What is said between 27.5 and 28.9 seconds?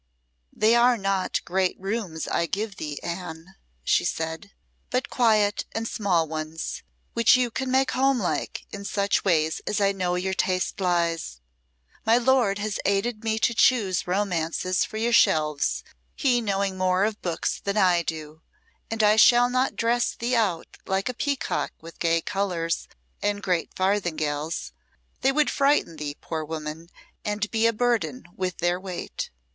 be a burden with their